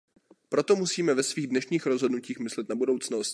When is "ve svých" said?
1.13-1.47